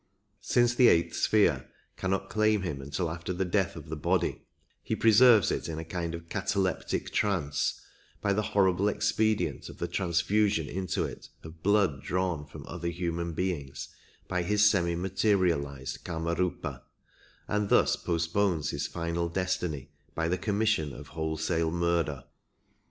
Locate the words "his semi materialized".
14.41-16.03